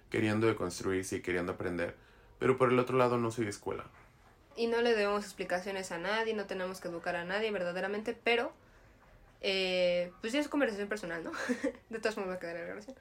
[0.09, 1.95] queriendo deconstruirse y queriendo aprender,
[2.39, 3.85] pero por el otro lado no soy escuela.
[4.57, 8.55] Y no le debemos explicaciones a nadie, no tenemos que educar a nadie verdaderamente, pero
[9.43, 11.33] eh, pues ya es conversación personal, ¿no?
[11.91, 12.97] de todas formas va a quedar en la grabación.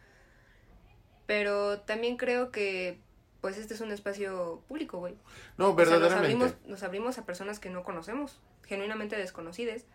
[1.28, 3.00] Pero también creo que
[3.42, 5.16] pues este es un espacio público, güey.
[5.58, 6.26] No, O sea, nos verdaderamente.
[6.26, 9.86] abrimos, nos abrimos a personas que no conocemos, genuinamente desconocidas.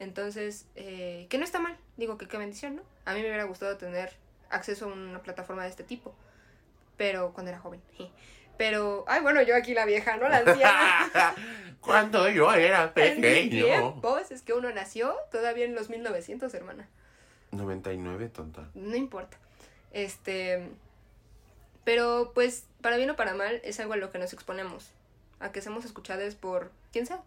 [0.00, 2.82] Entonces, eh, que no está mal, digo que qué bendición, ¿no?
[3.04, 4.12] A mí me hubiera gustado tener
[4.50, 6.14] acceso a una plataforma de este tipo,
[6.96, 7.80] pero cuando era joven.
[8.58, 10.28] Pero, ay, bueno, yo aquí la vieja, ¿no?
[10.28, 11.34] La anciana.
[11.80, 13.64] Cuando yo era pequeño.
[13.64, 16.88] tiempos, es que uno nació todavía en los 1900, hermana.
[17.52, 18.68] 99, tonta.
[18.74, 19.38] No importa.
[19.92, 20.68] Este.
[21.84, 24.90] Pero, pues, para bien o para mal, es algo a lo que nos exponemos.
[25.38, 27.22] A que seamos escuchados por quien sea.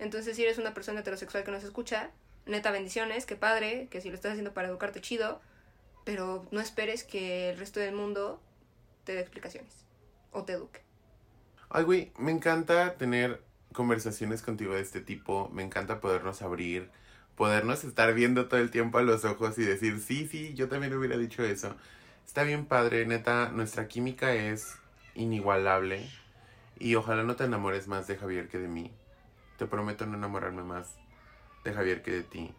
[0.00, 2.10] Entonces, si eres una persona heterosexual que nos escucha,
[2.46, 5.40] neta bendiciones, qué padre, que si lo estás haciendo para educarte, chido.
[6.04, 8.40] Pero no esperes que el resto del mundo
[9.04, 9.83] te dé explicaciones.
[10.34, 10.80] O te eduque.
[11.70, 13.42] Ay, güey, me encanta tener
[13.72, 15.48] conversaciones contigo de este tipo.
[15.52, 16.90] Me encanta podernos abrir,
[17.36, 20.94] podernos estar viendo todo el tiempo a los ojos y decir, sí, sí, yo también
[20.94, 21.74] hubiera dicho eso.
[22.26, 24.76] Está bien padre, neta, nuestra química es
[25.14, 26.08] inigualable.
[26.78, 28.92] Y ojalá no te enamores más de Javier que de mí.
[29.56, 30.96] Te prometo no enamorarme más
[31.64, 32.52] de Javier que de ti.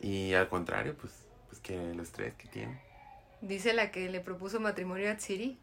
[0.00, 1.12] Y al contrario, pues,
[1.48, 2.80] pues que los tres que tiene.
[3.40, 5.58] Dice la que le propuso matrimonio a Tsiri.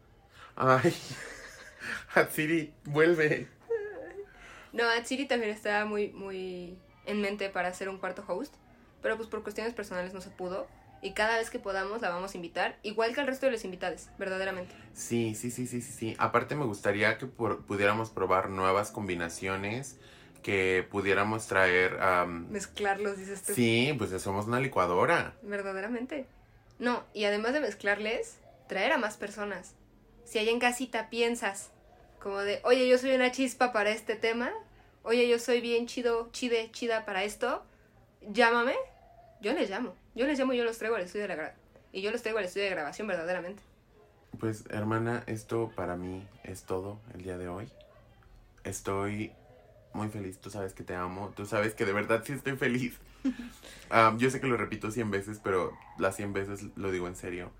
[0.56, 0.94] Ay,
[2.14, 3.48] Hatsiri, vuelve.
[4.72, 8.54] No, Atsiri también estaba muy, muy en mente para hacer un cuarto host,
[9.02, 10.66] pero pues por cuestiones personales no se pudo.
[11.02, 13.64] Y cada vez que podamos la vamos a invitar, igual que al resto de los
[13.64, 14.74] invitados, verdaderamente.
[14.94, 16.16] Sí, sí, sí, sí, sí, sí.
[16.18, 19.98] Aparte me gustaría que por- pudiéramos probar nuevas combinaciones,
[20.42, 22.00] que pudiéramos traer...
[22.00, 23.52] am, Mezclarlos, dices tú.
[23.54, 25.34] sí, pues somos una licuadora.
[25.42, 26.26] Verdaderamente.
[26.78, 28.38] No, y además de mezclarles,
[28.68, 29.74] traer a más personas.
[30.26, 31.70] Si allá en casita piensas,
[32.20, 34.52] como de, oye, yo soy una chispa para este tema,
[35.04, 37.62] oye, yo soy bien chido, chide, chida para esto,
[38.32, 38.74] llámame,
[39.40, 39.94] yo les llamo.
[40.14, 41.54] Yo les llamo y yo los traigo al estudio de la gra-
[41.92, 43.62] Y yo los traigo al estudio de grabación, verdaderamente.
[44.40, 47.68] Pues hermana, esto para mí es todo el día de hoy.
[48.64, 49.32] Estoy
[49.92, 52.98] muy feliz, tú sabes que te amo, tú sabes que de verdad sí estoy feliz.
[53.88, 57.16] Am, yo sé que lo repito 100 veces, pero las 100 veces lo digo en
[57.16, 57.50] serio.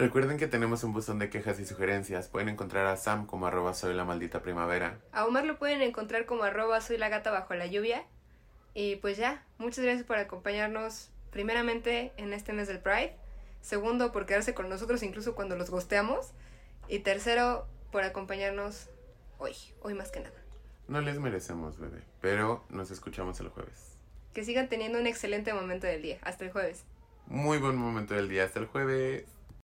[0.00, 2.28] Recuerden que tenemos un buzón de quejas y sugerencias.
[2.28, 4.98] Pueden encontrar a Sam como arroba soy la maldita primavera.
[5.12, 8.06] A Omar lo pueden encontrar como arroba soy la gata bajo la lluvia.
[8.72, 13.14] Y pues ya, muchas gracias por acompañarnos primeramente en este mes del Pride.
[13.60, 16.30] Segundo, por quedarse con nosotros incluso cuando los gosteamos.
[16.88, 18.88] Y tercero, por acompañarnos
[19.36, 20.36] hoy, hoy más que nada.
[20.88, 23.98] No les merecemos, bebé, pero nos escuchamos el jueves.
[24.32, 26.16] Que sigan teniendo un excelente momento del día.
[26.22, 26.84] Hasta el jueves.
[27.26, 29.26] Muy buen momento del día, hasta el jueves.